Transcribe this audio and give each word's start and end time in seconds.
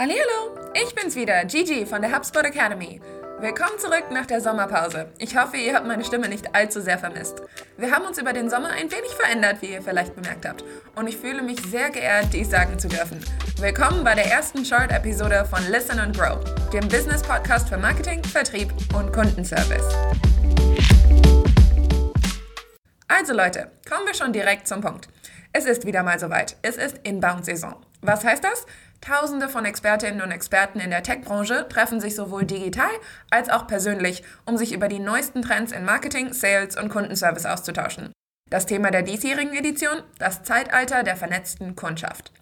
Hallo, 0.00 0.56
ich 0.74 0.94
bin's 0.94 1.16
wieder, 1.16 1.44
Gigi 1.44 1.84
von 1.84 2.00
der 2.00 2.14
HubSpot 2.14 2.44
Academy. 2.44 3.00
Willkommen 3.40 3.80
zurück 3.80 4.04
nach 4.12 4.26
der 4.26 4.40
Sommerpause. 4.40 5.08
Ich 5.18 5.36
hoffe, 5.36 5.56
ihr 5.56 5.74
habt 5.74 5.88
meine 5.88 6.04
Stimme 6.04 6.28
nicht 6.28 6.54
allzu 6.54 6.80
sehr 6.80 6.98
vermisst. 6.98 7.42
Wir 7.78 7.90
haben 7.90 8.04
uns 8.04 8.16
über 8.16 8.32
den 8.32 8.48
Sommer 8.48 8.68
ein 8.68 8.92
wenig 8.92 9.10
verändert, 9.20 9.60
wie 9.60 9.72
ihr 9.72 9.82
vielleicht 9.82 10.14
bemerkt 10.14 10.46
habt. 10.46 10.62
Und 10.94 11.08
ich 11.08 11.16
fühle 11.16 11.42
mich 11.42 11.58
sehr 11.66 11.90
geehrt, 11.90 12.28
dies 12.32 12.48
sagen 12.48 12.78
zu 12.78 12.86
dürfen. 12.86 13.18
Willkommen 13.58 14.04
bei 14.04 14.14
der 14.14 14.26
ersten 14.30 14.64
Short-Episode 14.64 15.44
von 15.46 15.68
Listen 15.68 15.98
and 15.98 16.16
Grow, 16.16 16.38
dem 16.70 16.86
Business-Podcast 16.86 17.68
für 17.68 17.76
Marketing, 17.76 18.22
Vertrieb 18.22 18.72
und 18.94 19.12
Kundenservice. 19.12 19.96
Also 23.08 23.32
Leute, 23.34 23.72
kommen 23.90 24.06
wir 24.06 24.14
schon 24.14 24.32
direkt 24.32 24.68
zum 24.68 24.80
Punkt. 24.80 25.08
Es 25.52 25.64
ist 25.64 25.84
wieder 25.86 26.04
mal 26.04 26.20
soweit. 26.20 26.56
Es 26.62 26.76
ist 26.76 26.98
Inbound-Saison. 27.02 27.84
Was 28.00 28.24
heißt 28.24 28.44
das? 28.44 28.64
Tausende 29.00 29.48
von 29.48 29.64
Expertinnen 29.64 30.22
und 30.22 30.32
Experten 30.32 30.80
in 30.80 30.90
der 30.90 31.02
Tech-Branche 31.02 31.66
treffen 31.68 32.00
sich 32.00 32.14
sowohl 32.14 32.44
digital 32.44 32.90
als 33.30 33.48
auch 33.48 33.66
persönlich, 33.66 34.24
um 34.44 34.56
sich 34.56 34.72
über 34.72 34.88
die 34.88 34.98
neuesten 34.98 35.42
Trends 35.42 35.72
in 35.72 35.84
Marketing, 35.84 36.32
Sales 36.32 36.76
und 36.76 36.88
Kundenservice 36.88 37.46
auszutauschen. 37.46 38.12
Das 38.50 38.66
Thema 38.66 38.90
der 38.90 39.02
diesjährigen 39.02 39.54
Edition, 39.54 40.02
das 40.18 40.42
Zeitalter 40.42 41.04
der 41.04 41.16
vernetzten 41.16 41.76
Kundschaft. 41.76 42.32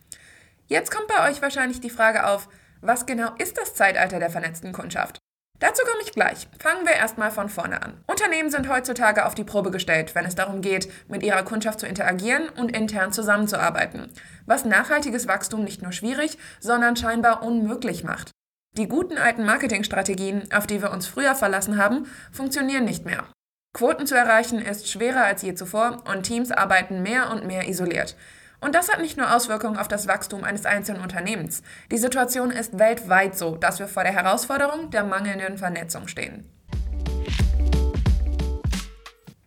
Jetzt 0.67 0.91
kommt 0.91 1.09
bei 1.09 1.29
euch 1.29 1.43
wahrscheinlich 1.43 1.81
die 1.81 1.91
Frage 1.91 2.27
auf, 2.27 2.49
was 2.81 3.07
genau 3.07 3.35
ist 3.39 3.59
das 3.59 3.75
Zeitalter 3.75 4.19
der 4.19 4.31
vernetzten 4.31 4.73
Kundschaft? 4.73 5.19
Dazu 5.59 5.83
komme 5.85 6.03
ich 6.03 6.13
gleich. 6.13 6.49
Fangen 6.59 6.87
wir 6.87 6.93
erstmal 6.93 7.31
von 7.31 7.49
vorne 7.49 7.83
an. 7.83 8.03
Unternehmen 8.07 8.51
sind 8.51 8.69
heutzutage 8.69 9.25
auf 9.25 9.35
die 9.35 9.45
Probe 9.45 9.71
gestellt, 9.71 10.15
wenn 10.15 10.27
es 10.27 10.35
darum 10.35 10.61
geht, 10.61 10.93
mit 11.09 11.23
ihrer 11.23 11.43
Kundschaft 11.45 11.81
zu 11.81 11.87
interagieren 11.87 12.49
und 12.51 12.77
intern 12.77 13.13
zusammenzuarbeiten, 13.13 14.13
was 14.45 14.67
nachhaltiges 14.67 15.29
Wachstum 15.29 15.65
nicht 15.65 15.83
nur 15.83 15.93
schwierig, 15.93 16.37
sondern 16.61 16.97
scheinbar 16.97 17.43
unmöglich 17.43 18.05
macht. 18.05 18.33
Die 18.77 18.89
guten 18.89 19.17
alten 19.17 19.47
Marketingstrategien, 19.47 20.53
auf 20.53 20.67
die 20.67 20.83
wir 20.83 20.91
uns 20.91 21.07
früher 21.07 21.35
verlassen 21.35 21.79
haben, 21.79 22.07
funktionieren 22.31 22.85
nicht 22.85 23.07
mehr. 23.07 23.25
Quoten 23.73 24.07
zu 24.07 24.15
erreichen 24.15 24.59
ist 24.59 24.91
schwerer 24.91 25.25
als 25.25 25.41
je 25.43 25.55
zuvor 25.55 26.03
und 26.11 26.25
Teams 26.25 26.51
arbeiten 26.51 27.03
mehr 27.03 27.31
und 27.31 27.47
mehr 27.47 27.69
isoliert. 27.69 28.17
Und 28.61 28.75
das 28.75 28.91
hat 28.91 29.01
nicht 29.01 29.17
nur 29.17 29.35
Auswirkungen 29.35 29.77
auf 29.77 29.89
das 29.89 30.09
Wachstum 30.09 30.45
eines 30.45 30.67
einzelnen 30.67 31.03
Unternehmens. 31.03 31.63
Die 31.91 31.99
Situation 31.99 32.51
ist 32.51 32.79
weltweit 32.79 33.37
so, 33.37 33.57
dass 33.57 33.79
wir 33.79 33.89
vor 33.89 34.03
der 34.03 34.13
Herausforderung 34.13 34.91
der 34.91 35.05
mangelnden 35.05 35.59
Vernetzung 35.59 36.09
stehen. 36.09 36.51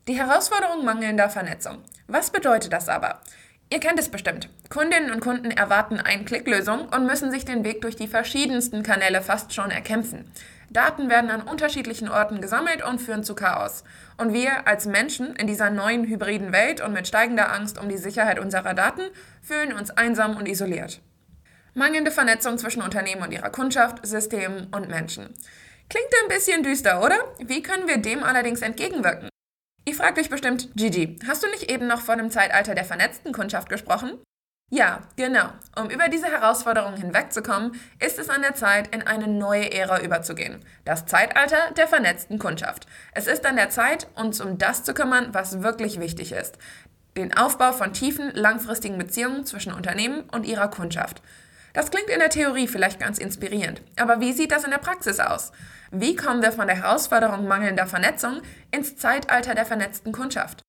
Die 0.08 0.18
Herausforderung 0.18 0.84
mangelnder 0.86 1.30
Vernetzung. 1.30 1.84
Was 2.08 2.32
bedeutet 2.32 2.74
das 2.74 2.90
aber? 2.90 3.22
Ihr 3.72 3.80
kennt 3.80 4.00
es 4.00 4.10
bestimmt. 4.10 4.50
Kundinnen 4.70 5.12
und 5.12 5.20
Kunden 5.20 5.52
erwarten 5.52 6.00
Ein-Klick-Lösung 6.00 6.90
und 6.90 7.06
müssen 7.06 7.30
sich 7.30 7.46
den 7.46 7.64
Weg 7.64 7.82
durch 7.82 7.96
die 7.96 8.08
verschiedensten 8.08 8.82
Kanäle 8.82 9.22
fast 9.22 9.54
schon 9.54 9.70
erkämpfen. 9.70 10.32
Daten 10.70 11.10
werden 11.10 11.32
an 11.32 11.42
unterschiedlichen 11.42 12.10
Orten 12.10 12.42
gesammelt 12.42 12.84
und 12.84 13.00
führen 13.00 13.24
zu 13.24 13.36
Chaos. 13.36 13.84
Und 14.18 14.34
wir 14.34 14.68
als 14.68 14.86
Menschen 14.86 15.36
in 15.36 15.48
dieser 15.48 15.70
neuen 15.70 16.06
hybriden 16.06 16.52
Welt 16.52 16.82
und 16.82 16.94
mit 16.94 17.08
steigender 17.08 17.52
Angst 17.52 17.80
um 17.82 17.90
die 17.90 17.98
Sicherheit 17.98 18.40
unserer 18.40 18.74
Daten 18.74 19.02
fühlen 19.42 19.74
uns 19.74 19.90
einsam 19.90 20.38
und 20.38 20.48
isoliert. 20.48 21.02
Mangelnde 21.74 22.12
Vernetzung 22.12 22.58
zwischen 22.58 22.82
Unternehmen 22.82 23.22
und 23.22 23.32
ihrer 23.32 23.50
Kundschaft, 23.50 24.06
Systemen 24.06 24.68
und 24.72 24.90
Menschen. 24.90 25.34
Klingt 25.90 26.14
ein 26.22 26.30
bisschen 26.30 26.62
düster, 26.62 27.04
oder? 27.04 27.18
Wie 27.40 27.64
können 27.64 27.88
wir 27.88 27.98
dem 27.98 28.24
allerdings 28.24 28.62
entgegenwirken? 28.62 29.30
Ihr 29.86 29.96
fragt 29.96 30.20
euch 30.20 30.30
bestimmt, 30.30 30.70
Gigi, 30.76 31.18
hast 31.28 31.42
du 31.44 31.48
nicht 31.50 31.72
eben 31.72 31.88
noch 31.88 32.02
von 32.02 32.20
dem 32.20 32.30
Zeitalter 32.30 32.76
der 32.76 32.86
vernetzten 32.86 33.32
Kundschaft 33.32 33.70
gesprochen? 33.70 34.20
Ja, 34.72 35.02
genau. 35.16 35.50
Um 35.76 35.90
über 35.90 36.10
diese 36.10 36.28
Herausforderungen 36.28 36.98
hinwegzukommen, 36.98 37.80
ist 38.00 38.20
es 38.20 38.30
an 38.30 38.44
der 38.44 38.54
Zeit, 38.54 38.94
in 38.94 39.02
eine 39.02 39.28
neue 39.28 39.72
Ära 39.72 40.00
überzugehen. 40.02 40.64
Das 40.86 41.08
Zeitalter 41.08 41.72
der 41.76 41.88
vernetzten 41.88 42.38
Kundschaft. 42.38 42.86
Es 43.12 43.26
ist 43.26 43.48
an 43.48 43.56
der 43.56 43.72
Zeit, 43.72 44.08
uns 44.14 44.40
um 44.42 44.60
das 44.60 44.84
zu 44.84 44.94
kümmern, 44.94 45.30
was 45.32 45.64
wirklich 45.64 46.00
wichtig 46.00 46.34
ist. 46.34 46.60
Den 47.18 47.36
Aufbau 47.36 47.72
von 47.72 47.94
tiefen, 47.94 48.32
langfristigen 48.36 49.00
Beziehungen 49.00 49.44
zwischen 49.44 49.74
Unternehmen 49.74 50.22
und 50.30 50.46
ihrer 50.46 50.68
Kundschaft. 50.68 51.24
Das 51.74 51.90
klingt 51.90 52.10
in 52.10 52.20
der 52.20 52.30
Theorie 52.30 52.68
vielleicht 52.68 53.00
ganz 53.00 53.18
inspirierend, 53.18 53.82
aber 54.00 54.20
wie 54.20 54.34
sieht 54.34 54.52
das 54.52 54.64
in 54.64 54.72
der 54.72 54.78
Praxis 54.80 55.20
aus? 55.20 55.52
Wie 55.92 56.16
kommen 56.16 56.42
wir 56.42 56.52
von 56.52 56.68
der 56.68 56.76
Herausforderung 56.76 57.48
mangelnder 57.48 57.88
Vernetzung 57.88 58.42
ins 58.72 58.96
Zeitalter 58.98 59.56
der 59.56 59.66
vernetzten 59.66 60.12
Kundschaft? 60.12 60.62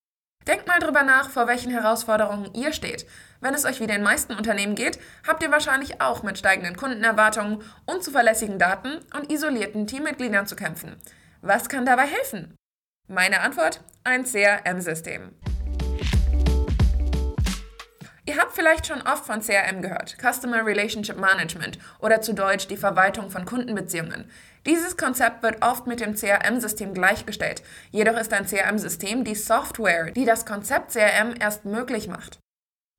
Denkt 0.47 0.67
mal 0.67 0.79
drüber 0.79 1.03
nach, 1.03 1.29
vor 1.31 1.47
welchen 1.47 1.71
Herausforderungen 1.71 2.53
ihr 2.55 2.73
steht. 2.73 3.07
Wenn 3.41 3.55
es 3.55 3.65
euch 3.65 3.81
wie 3.81 3.87
den 3.87 4.03
meisten 4.03 4.35
Unternehmen 4.35 4.75
geht, 4.75 4.99
habt 5.27 5.43
ihr 5.43 5.51
wahrscheinlich 5.51 6.01
auch 6.01 6.23
mit 6.23 6.39
steigenden 6.39 6.77
Kundenerwartungen, 6.77 7.63
unzuverlässigen 7.87 8.59
Daten 8.59 9.01
und 9.15 9.31
isolierten 9.31 9.87
Teammitgliedern 9.87 10.47
zu 10.47 10.57
kämpfen. 10.57 10.97
Was 11.43 11.69
kann 11.69 11.87
dabei 11.87 12.07
helfen? 12.07 12.55
Meine 13.07 13.41
Antwort? 13.41 13.83
Ein 14.05 14.25
CRM-System. 14.25 15.33
Ihr 18.31 18.37
habt 18.37 18.53
vielleicht 18.53 18.87
schon 18.87 19.03
oft 19.03 19.27
von 19.27 19.41
CRM 19.41 19.83
gehört, 19.83 20.17
Customer 20.23 20.65
Relationship 20.65 21.17
Management 21.17 21.81
oder 21.99 22.21
zu 22.21 22.33
Deutsch 22.33 22.69
die 22.69 22.77
Verwaltung 22.77 23.29
von 23.29 23.45
Kundenbeziehungen. 23.45 24.31
Dieses 24.65 24.97
Konzept 24.97 25.43
wird 25.43 25.65
oft 25.65 25.89
mit 25.89 25.99
dem 25.99 26.15
CRM-System 26.15 26.95
gleichgestellt. 26.95 27.65
Jedoch 27.91 28.17
ist 28.17 28.33
ein 28.33 28.47
CRM-System 28.47 29.25
die 29.25 29.35
Software, 29.35 30.13
die 30.13 30.27
das 30.27 30.47
Konzept 30.47 30.93
CRM 30.93 31.35
erst 31.41 31.65
möglich 31.65 32.07
macht. 32.07 32.39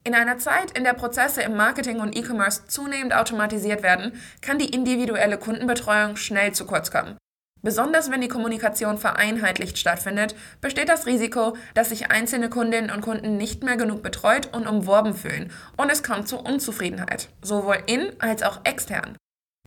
In 0.03 0.16
einer 0.16 0.38
Zeit, 0.38 0.78
in 0.78 0.84
der 0.84 0.96
Prozesse 0.96 1.41
im 1.44 1.56
Marketing 1.56 2.02
und 2.02 2.14
E-Commerce 2.14 2.68
zunehmend 2.68 3.16
automatisiert 3.16 3.84
werden, 3.84 4.22
kann 4.41 4.59
die 4.59 4.74
individuelle 4.74 5.38
Kundenbetreuung 5.38 6.18
schnell 6.18 6.52
zu 6.52 6.66
kurz 6.66 6.91
kommen. 6.91 7.18
Besonders 7.63 8.09
wenn 8.09 8.22
die 8.22 8.27
Kommunikation 8.27 8.97
vereinheitlicht 8.97 9.77
stattfindet, 9.77 10.35
besteht 10.61 10.89
das 10.89 11.05
Risiko, 11.05 11.55
dass 11.75 11.89
sich 11.89 12.09
einzelne 12.09 12.49
Kundinnen 12.49 12.89
und 12.89 13.01
Kunden 13.01 13.38
nicht 13.38 13.63
mehr 13.63 13.77
genug 13.77 14.01
betreut 14.01 14.49
und 14.53 14.67
umworben 14.67 15.13
fühlen 15.13 15.51
und 15.77 15.91
es 15.91 16.01
kommt 16.01 16.27
zu 16.27 16.39
Unzufriedenheit, 16.39 17.29
sowohl 17.44 17.77
in 17.85 18.09
als 18.19 18.41
auch 18.41 18.61
extern. 18.63 19.16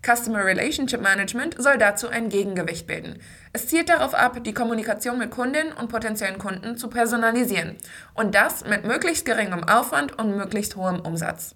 Customer 0.05 0.45
Relationship 0.45 1.01
Management 1.01 1.55
soll 1.59 1.79
dazu 1.79 2.09
ein 2.09 2.29
Gegengewicht 2.29 2.87
bilden. 2.87 3.21
Es 3.53 3.69
zielt 3.69 3.89
darauf 3.89 4.13
ab, 4.13 4.43
die 4.45 4.53
Kommunikation 4.53 5.17
mit 5.17 5.31
Kundinnen 5.31 5.73
und 5.73 5.89
potenziellen 5.89 6.39
Kunden 6.39 6.77
zu 6.77 6.89
personalisieren 6.89 7.77
und 8.13 8.35
das 8.35 8.67
mit 8.67 8.85
möglichst 8.85 9.25
geringem 9.25 9.65
Aufwand 9.65 10.19
und 10.19 10.37
möglichst 10.37 10.77
hohem 10.77 11.01
Umsatz. 11.01 11.55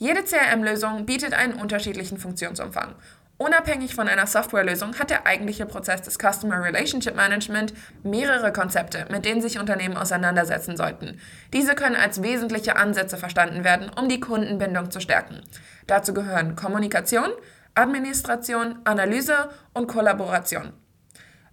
Jede 0.00 0.22
CRM-Lösung 0.22 1.06
bietet 1.06 1.34
einen 1.34 1.54
unterschiedlichen 1.54 2.18
Funktionsumfang 2.18 2.94
Unabhängig 3.40 3.94
von 3.94 4.08
einer 4.08 4.26
Softwarelösung 4.26 4.98
hat 4.98 5.10
der 5.10 5.24
eigentliche 5.24 5.64
Prozess 5.64 6.02
des 6.02 6.18
Customer 6.18 6.60
Relationship 6.60 7.14
Management 7.14 7.72
mehrere 8.02 8.52
Konzepte, 8.52 9.06
mit 9.10 9.24
denen 9.24 9.40
sich 9.40 9.60
Unternehmen 9.60 9.96
auseinandersetzen 9.96 10.76
sollten. 10.76 11.20
Diese 11.52 11.76
können 11.76 11.94
als 11.94 12.20
wesentliche 12.20 12.74
Ansätze 12.74 13.16
verstanden 13.16 13.62
werden, 13.62 13.92
um 13.96 14.08
die 14.08 14.18
Kundenbindung 14.18 14.90
zu 14.90 14.98
stärken. 14.98 15.40
Dazu 15.86 16.14
gehören 16.14 16.56
Kommunikation, 16.56 17.30
Administration, 17.76 18.80
Analyse 18.82 19.50
und 19.72 19.86
Kollaboration. 19.86 20.72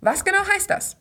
Was 0.01 0.25
genau 0.25 0.43
heißt 0.55 0.71
das? 0.71 0.97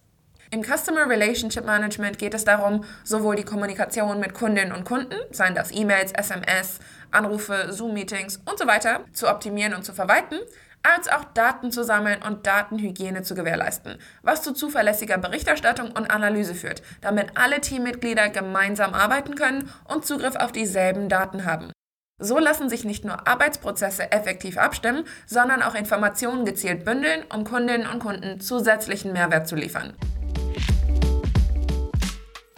Im 0.50 0.62
Customer 0.62 1.08
Relationship 1.08 1.64
Management 1.64 2.18
geht 2.18 2.34
es 2.34 2.44
darum, 2.44 2.84
sowohl 3.04 3.36
die 3.36 3.44
Kommunikation 3.44 4.20
mit 4.20 4.34
Kundinnen 4.34 4.72
und 4.72 4.84
Kunden, 4.84 5.16
seien 5.30 5.54
das 5.54 5.72
E-Mails, 5.72 6.12
SMS, 6.12 6.78
Anrufe, 7.10 7.72
Zoom-Meetings 7.72 8.42
und 8.44 8.58
so 8.58 8.66
weiter, 8.66 9.00
zu 9.14 9.28
optimieren 9.28 9.72
und 9.72 9.84
zu 9.84 9.94
verwalten, 9.94 10.38
als 10.84 11.08
auch 11.08 11.24
Daten 11.24 11.72
zu 11.72 11.82
sammeln 11.82 12.22
und 12.22 12.46
Datenhygiene 12.46 13.22
zu 13.22 13.34
gewährleisten, 13.34 13.98
was 14.22 14.42
zu 14.42 14.52
zuverlässiger 14.52 15.18
Berichterstattung 15.18 15.90
und 15.90 16.10
Analyse 16.10 16.54
führt, 16.54 16.82
damit 17.00 17.36
alle 17.36 17.60
Teammitglieder 17.60 18.28
gemeinsam 18.28 18.94
arbeiten 18.94 19.34
können 19.34 19.70
und 19.88 20.06
Zugriff 20.06 20.36
auf 20.36 20.52
dieselben 20.52 21.08
Daten 21.08 21.46
haben. 21.46 21.72
So 22.20 22.38
lassen 22.38 22.68
sich 22.68 22.84
nicht 22.84 23.04
nur 23.04 23.26
Arbeitsprozesse 23.26 24.12
effektiv 24.12 24.56
abstimmen, 24.56 25.04
sondern 25.26 25.62
auch 25.62 25.74
Informationen 25.74 26.44
gezielt 26.44 26.84
bündeln, 26.84 27.24
um 27.34 27.44
Kundinnen 27.44 27.88
und 27.88 27.98
Kunden 27.98 28.40
zusätzlichen 28.40 29.12
Mehrwert 29.12 29.48
zu 29.48 29.56
liefern. 29.56 29.94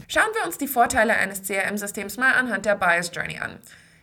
Schauen 0.08 0.32
wir 0.34 0.46
uns 0.46 0.58
die 0.58 0.68
Vorteile 0.68 1.14
eines 1.14 1.42
CRM-Systems 1.42 2.16
mal 2.16 2.32
anhand 2.34 2.66
der 2.66 2.74
Bias 2.74 3.10
Journey 3.14 3.38
an. 3.38 3.58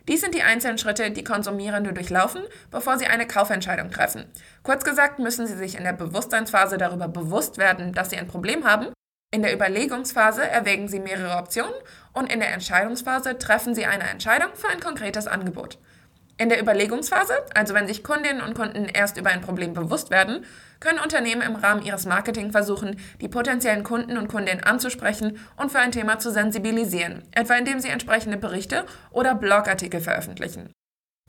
Dies 0.07 0.19
sind 0.19 0.35
die 0.35 0.43
einzelnen 0.43 0.77
Schritte, 0.77 1.11
die 1.11 1.23
Konsumierende 1.23 1.93
durchlaufen, 1.93 2.43
bevor 2.71 2.97
sie 2.97 3.07
eine 3.07 3.25
Kaufentscheidung 3.25 3.89
treffen. 3.89 4.25
Kurz 4.61 4.83
gesagt 4.83 5.19
müssen 5.19 5.47
sie 5.47 5.55
sich 5.55 5.75
in 5.75 5.83
der 5.83 5.93
Bewusstseinsphase 5.93 6.77
darüber 6.77 7.07
bewusst 7.07 7.57
werden, 7.57 7.93
dass 7.93 8.09
sie 8.09 8.17
ein 8.17 8.27
Problem 8.27 8.65
haben. 8.65 8.87
In 9.33 9.41
der 9.41 9.53
Überlegungsphase 9.53 10.47
erwägen 10.47 10.89
sie 10.89 10.99
mehrere 10.99 11.37
Optionen 11.37 11.73
und 12.11 12.31
in 12.31 12.39
der 12.39 12.53
Entscheidungsphase 12.53 13.39
treffen 13.39 13.73
sie 13.73 13.85
eine 13.85 14.09
Entscheidung 14.09 14.49
für 14.55 14.67
ein 14.67 14.81
konkretes 14.81 15.25
Angebot. 15.25 15.79
In 16.37 16.49
der 16.49 16.59
Überlegungsphase, 16.59 17.33
also 17.53 17.75
wenn 17.75 17.87
sich 17.87 18.03
Kundinnen 18.03 18.41
und 18.41 18.55
Kunden 18.55 18.85
erst 18.85 19.17
über 19.17 19.29
ein 19.29 19.41
Problem 19.41 19.73
bewusst 19.73 20.09
werden, 20.09 20.45
können 20.79 20.99
Unternehmen 20.99 21.43
im 21.43 21.55
Rahmen 21.55 21.83
ihres 21.83 22.05
Marketing 22.05 22.51
versuchen, 22.51 22.99
die 23.21 23.27
potenziellen 23.27 23.83
Kunden 23.83 24.17
und 24.17 24.29
Kundinnen 24.29 24.63
anzusprechen 24.63 25.37
und 25.57 25.71
für 25.71 25.79
ein 25.79 25.91
Thema 25.91 26.17
zu 26.17 26.31
sensibilisieren, 26.31 27.21
etwa 27.31 27.53
indem 27.55 27.79
sie 27.79 27.89
entsprechende 27.89 28.37
Berichte 28.37 28.85
oder 29.11 29.35
Blogartikel 29.35 30.01
veröffentlichen. 30.01 30.71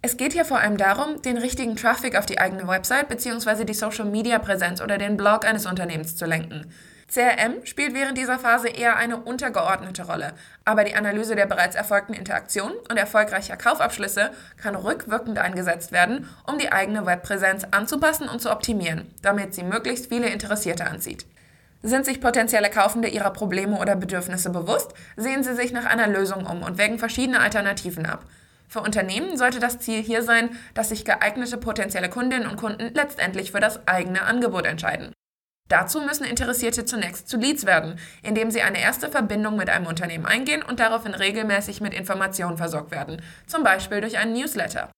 Es 0.01 0.17
geht 0.17 0.33
hier 0.33 0.45
vor 0.45 0.59
allem 0.59 0.77
darum, 0.77 1.21
den 1.23 1.39
richtigen 1.39 1.77
Traffic 1.77 2.17
auf 2.17 2.27
die 2.27 2.39
eigene 2.39 2.67
Website 2.67 3.09
bzw. 3.09 3.65
die 3.65 3.75
Social-Media-Präsenz 3.75 4.81
oder 4.81 4.99
den 4.99 5.17
Blog 5.17 5.47
eines 5.47 5.67
Unternehmens 5.67 6.17
zu 6.17 6.27
lenken. 6.27 6.71
CRM 7.15 7.65
spielt 7.65 7.95
während 7.95 8.19
dieser 8.19 8.41
Phase 8.41 8.67
eher 8.67 8.97
eine 8.97 9.19
untergeordnete 9.19 10.05
Rolle, 10.05 10.33
aber 10.65 10.83
die 10.83 10.97
Analyse 10.97 11.37
der 11.37 11.47
bereits 11.47 11.77
erfolgten 11.77 12.13
Interaktionen 12.13 12.77
und 12.91 12.97
erfolgreicher 12.97 13.57
Kaufabschlüsse 13.57 14.33
kann 14.61 14.75
rückwirkend 14.75 15.39
eingesetzt 15.39 15.93
werden, 15.93 16.29
um 16.45 16.59
die 16.59 16.73
eigene 16.73 17.07
Webpräsenz 17.07 17.69
anzupassen 17.71 18.29
und 18.29 18.43
zu 18.43 18.51
optimieren, 18.51 19.15
damit 19.23 19.55
sie 19.55 19.63
möglichst 19.63 20.09
viele 20.09 20.29
Interessierte 20.29 20.87
anzieht. 20.87 21.25
Sind 21.85 22.05
sich 22.05 22.21
potenzielle 22.21 22.69
Kaufende 22.69 23.07
ihrer 23.07 23.31
Probleme 23.31 23.79
oder 23.79 23.95
Bedürfnisse 23.95 24.51
bewusst, 24.51 24.93
sehen 25.17 25.45
sie 25.45 25.55
sich 25.55 25.71
nach 25.71 25.85
einer 25.85 26.09
Lösung 26.09 26.47
um 26.47 26.65
und 26.65 26.79
wägen 26.79 26.99
verschiedene 26.99 27.39
Alternativen 27.39 28.07
ab. 28.07 28.25
Für 28.67 28.81
Unternehmen 28.81 29.37
sollte 29.37 29.61
das 29.61 29.79
Ziel 29.79 30.03
hier 30.03 30.25
sein, 30.25 30.51
dass 30.75 30.89
sich 30.89 31.05
geeignete 31.05 31.59
potenzielle 31.59 32.09
Kundinnen 32.09 32.49
und 32.49 32.57
Kunden 32.57 32.93
letztendlich 32.93 33.53
für 33.53 33.61
das 33.61 33.87
eigene 33.87 34.23
Angebot 34.23 34.67
entscheiden. 34.67 35.13
Dazu 35.69 36.01
müssen 36.03 36.25
Interessierte 36.25 36.85
zunächst 36.85 37.29
zu 37.29 37.39
Leads 37.39 37.65
werden, 37.65 37.99
indem 38.23 38.51
sie 38.51 38.61
eine 38.63 38.81
erste 38.81 39.11
Verbindung 39.11 39.57
mit 39.57 39.71
einem 39.71 39.87
Unternehmen 39.87 40.27
eingehen 40.27 40.63
und 40.63 40.79
daraufhin 40.79 41.15
regelmäßig 41.15 41.81
mit 41.81 41.95
Informationen 41.95 42.59
versorgt 42.59 42.91
werden, 42.91 43.23
zum 43.47 43.63
Beispiel 43.63 44.01
durch 44.01 44.19
einen 44.19 44.35
Newsletter. 44.35 44.91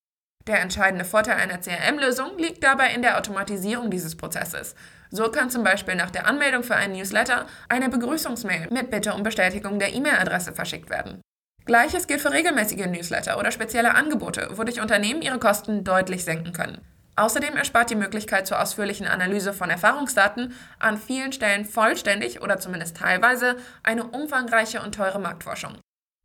Der 0.46 0.60
entscheidende 0.60 1.04
Vorteil 1.04 1.36
einer 1.36 1.60
CRM-Lösung 1.60 2.38
liegt 2.38 2.62
dabei 2.62 2.94
in 2.94 3.02
der 3.02 3.18
Automatisierung 3.18 3.90
dieses 3.90 4.16
Prozesses. 4.16 4.74
So 5.10 5.30
kann 5.30 5.50
zum 5.50 5.64
Beispiel 5.64 5.94
nach 5.94 6.10
der 6.10 6.26
Anmeldung 6.26 6.62
für 6.62 6.76
einen 6.76 6.94
Newsletter 6.94 7.46
eine 7.68 7.88
Begrüßungsmail 7.88 8.68
mit 8.70 8.90
Bitte 8.90 9.14
um 9.14 9.22
Bestätigung 9.22 9.78
der 9.78 9.92
E-Mail-Adresse 9.94 10.52
verschickt 10.52 10.90
werden. 10.90 11.20
Gleiches 11.64 12.06
gilt 12.06 12.20
für 12.20 12.32
regelmäßige 12.32 12.86
Newsletter 12.86 13.38
oder 13.38 13.50
spezielle 13.50 13.94
Angebote, 13.94 14.50
wodurch 14.52 14.80
Unternehmen 14.80 15.22
ihre 15.22 15.40
Kosten 15.40 15.82
deutlich 15.82 16.24
senken 16.24 16.52
können. 16.52 16.80
Außerdem 17.16 17.56
erspart 17.56 17.88
die 17.88 17.96
Möglichkeit 17.96 18.46
zur 18.46 18.60
ausführlichen 18.60 19.06
Analyse 19.06 19.54
von 19.54 19.70
Erfahrungsdaten 19.70 20.54
an 20.78 20.98
vielen 20.98 21.32
Stellen 21.32 21.64
vollständig 21.64 22.42
oder 22.42 22.58
zumindest 22.58 22.98
teilweise 22.98 23.56
eine 23.82 24.04
umfangreiche 24.04 24.82
und 24.82 24.94
teure 24.94 25.18
Marktforschung. 25.18 25.78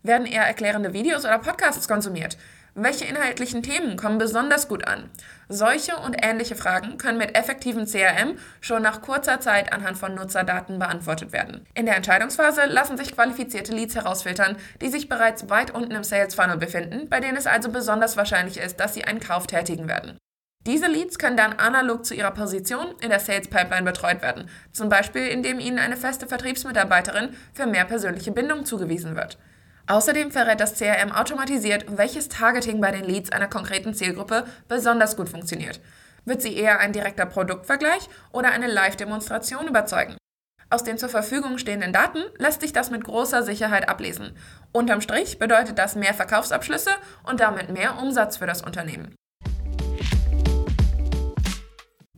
Werden 0.03 0.27
eher 0.27 0.43
erklärende 0.43 0.93
Videos 0.93 1.23
oder 1.23 1.39
Podcasts 1.39 1.87
konsumiert? 1.87 2.37
Welche 2.73 3.05
inhaltlichen 3.05 3.63
Themen 3.63 3.97
kommen 3.97 4.17
besonders 4.17 4.67
gut 4.67 4.87
an? 4.87 5.09
Solche 5.49 5.97
und 5.97 6.15
ähnliche 6.21 6.55
Fragen 6.55 6.97
können 6.97 7.17
mit 7.17 7.37
effektivem 7.37 7.85
CRM 7.85 8.37
schon 8.61 8.81
nach 8.81 9.01
kurzer 9.01 9.41
Zeit 9.41 9.73
anhand 9.73 9.97
von 9.97 10.15
Nutzerdaten 10.15 10.79
beantwortet 10.79 11.33
werden. 11.33 11.65
In 11.73 11.85
der 11.85 11.97
Entscheidungsphase 11.97 12.65
lassen 12.65 12.97
sich 12.97 13.13
qualifizierte 13.13 13.73
Leads 13.73 13.95
herausfiltern, 13.95 14.55
die 14.81 14.89
sich 14.89 15.09
bereits 15.09 15.49
weit 15.49 15.71
unten 15.71 15.91
im 15.91 16.05
Sales 16.05 16.33
Funnel 16.33 16.57
befinden, 16.57 17.09
bei 17.09 17.19
denen 17.19 17.37
es 17.37 17.47
also 17.47 17.69
besonders 17.69 18.15
wahrscheinlich 18.15 18.57
ist, 18.57 18.79
dass 18.79 18.93
sie 18.93 19.03
einen 19.03 19.19
Kauf 19.19 19.47
tätigen 19.47 19.89
werden. 19.89 20.17
Diese 20.67 20.85
Leads 20.85 21.17
können 21.17 21.37
dann 21.37 21.53
analog 21.53 22.05
zu 22.05 22.13
ihrer 22.13 22.31
Position 22.31 22.93
in 23.01 23.09
der 23.09 23.19
Sales 23.19 23.47
Pipeline 23.47 23.83
betreut 23.83 24.21
werden, 24.21 24.47
zum 24.71 24.89
Beispiel 24.89 25.27
indem 25.27 25.59
ihnen 25.59 25.79
eine 25.79 25.97
feste 25.97 26.27
Vertriebsmitarbeiterin 26.27 27.35
für 27.53 27.65
mehr 27.65 27.85
persönliche 27.85 28.31
Bindung 28.31 28.65
zugewiesen 28.65 29.15
wird. 29.15 29.39
Außerdem 29.87 30.31
verrät 30.31 30.59
das 30.59 30.75
CRM 30.75 31.11
automatisiert, 31.11 31.85
welches 31.97 32.29
Targeting 32.29 32.79
bei 32.79 32.91
den 32.91 33.05
Leads 33.05 33.31
einer 33.31 33.47
konkreten 33.47 33.95
Zielgruppe 33.95 34.45
besonders 34.67 35.17
gut 35.17 35.29
funktioniert. 35.29 35.81
Wird 36.25 36.43
sie 36.43 36.55
eher 36.55 36.79
ein 36.79 36.93
direkter 36.93 37.25
Produktvergleich 37.25 38.07
oder 38.31 38.51
eine 38.51 38.67
Live-Demonstration 38.67 39.67
überzeugen? 39.67 40.15
Aus 40.69 40.83
den 40.83 40.99
zur 40.99 41.09
Verfügung 41.09 41.57
stehenden 41.57 41.91
Daten 41.91 42.23
lässt 42.37 42.61
sich 42.61 42.71
das 42.71 42.91
mit 42.91 43.03
großer 43.03 43.41
Sicherheit 43.41 43.89
ablesen. 43.89 44.37
Unterm 44.71 45.01
Strich 45.01 45.39
bedeutet 45.39 45.79
das 45.79 45.95
mehr 45.95 46.13
Verkaufsabschlüsse 46.13 46.91
und 47.23 47.39
damit 47.39 47.69
mehr 47.71 47.97
Umsatz 47.97 48.37
für 48.37 48.45
das 48.45 48.61
Unternehmen. 48.61 49.15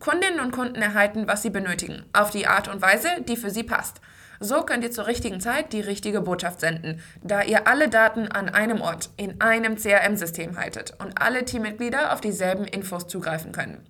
Kundinnen 0.04 0.42
und 0.42 0.52
Kunden 0.52 0.82
erhalten, 0.82 1.28
was 1.30 1.44
sie 1.44 1.50
benötigen, 1.50 2.04
auf 2.12 2.30
die 2.30 2.46
Art 2.46 2.68
und 2.68 2.82
Weise, 2.82 3.08
die 3.26 3.38
für 3.38 3.50
sie 3.50 3.64
passt. 3.64 4.02
So 4.42 4.64
könnt 4.64 4.84
ihr 4.84 4.92
zur 4.92 5.08
richtigen 5.08 5.40
Zeit 5.40 5.72
die 5.72 5.80
richtige 5.80 6.20
Botschaft 6.20 6.60
senden, 6.60 7.00
da 7.22 7.42
ihr 7.42 7.70
alle 7.70 7.88
Daten 7.88 8.28
an 8.28 8.50
einem 8.50 8.82
Ort 8.82 9.12
in 9.16 9.40
einem 9.40 9.78
CRM-System 9.78 10.58
haltet 10.58 10.94
und 11.00 11.22
alle 11.22 11.46
Teammitglieder 11.46 12.12
auf 12.12 12.20
dieselben 12.20 12.66
Infos 12.66 13.08
zugreifen 13.08 13.54
können. 13.54 13.82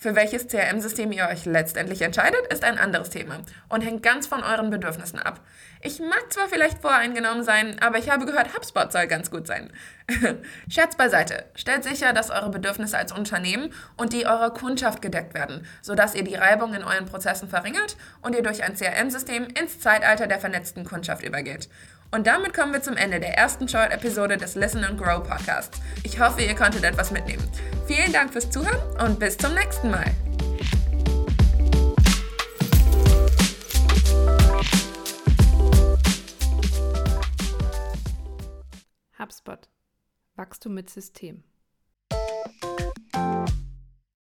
Für 0.00 0.16
welches 0.16 0.48
CRM-System 0.48 1.12
ihr 1.12 1.28
euch 1.28 1.44
letztendlich 1.44 2.00
entscheidet, 2.00 2.40
ist 2.50 2.64
ein 2.64 2.78
anderes 2.78 3.10
Thema 3.10 3.36
und 3.68 3.82
hängt 3.82 4.02
ganz 4.02 4.26
von 4.26 4.42
euren 4.42 4.70
Bedürfnissen 4.70 5.18
ab. 5.18 5.40
Ich 5.82 6.00
mag 6.00 6.32
zwar 6.32 6.48
vielleicht 6.48 6.80
voreingenommen 6.80 7.44
sein, 7.44 7.76
aber 7.82 7.98
ich 7.98 8.08
habe 8.08 8.24
gehört, 8.24 8.56
HubSpot 8.56 8.90
soll 8.90 9.06
ganz 9.08 9.30
gut 9.30 9.46
sein. 9.46 9.70
Scherz 10.70 10.96
beiseite. 10.96 11.44
Stellt 11.54 11.84
sicher, 11.84 12.14
dass 12.14 12.30
eure 12.30 12.48
Bedürfnisse 12.48 12.96
als 12.96 13.12
Unternehmen 13.12 13.74
und 13.98 14.14
die 14.14 14.24
eurer 14.24 14.54
Kundschaft 14.54 15.02
gedeckt 15.02 15.34
werden, 15.34 15.66
sodass 15.82 16.14
ihr 16.14 16.24
die 16.24 16.34
Reibung 16.34 16.72
in 16.72 16.82
euren 16.82 17.04
Prozessen 17.04 17.50
verringert 17.50 17.98
und 18.22 18.34
ihr 18.34 18.42
durch 18.42 18.62
ein 18.62 18.76
CRM-System 18.76 19.48
ins 19.48 19.80
Zeitalter 19.80 20.26
der 20.26 20.40
vernetzten 20.40 20.86
Kundschaft 20.86 21.22
übergeht. 21.22 21.68
Und 22.12 22.26
damit 22.26 22.54
kommen 22.54 22.72
wir 22.72 22.82
zum 22.82 22.96
Ende 22.96 23.20
der 23.20 23.38
ersten 23.38 23.68
Short-Episode 23.68 24.36
des 24.36 24.56
Listen 24.56 24.82
and 24.82 24.98
Grow 24.98 25.22
Podcasts. 25.22 25.80
Ich 26.02 26.18
hoffe, 26.18 26.42
ihr 26.42 26.56
konntet 26.56 26.82
etwas 26.82 27.12
mitnehmen. 27.12 27.48
Vielen 27.86 28.12
Dank 28.12 28.32
fürs 28.32 28.50
Zuhören 28.50 28.80
und 29.00 29.20
bis 29.20 29.36
zum 29.36 29.54
nächsten 29.54 29.90
Mal. 29.90 30.10
HubSpot. 39.18 39.68
Wachstum 40.34 40.74
mit 40.74 40.90
System. 40.90 41.44